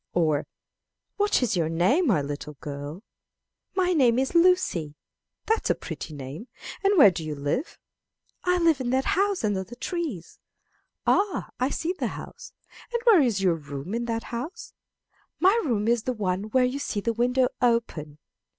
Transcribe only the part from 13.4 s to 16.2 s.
your room in that house? My room is the